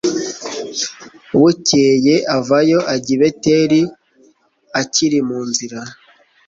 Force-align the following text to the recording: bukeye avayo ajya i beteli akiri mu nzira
bukeye 1.39 2.15
avayo 2.37 2.79
ajya 2.93 3.13
i 3.15 3.17
beteli 3.21 3.81
akiri 4.81 5.19
mu 5.27 5.39
nzira 5.49 5.79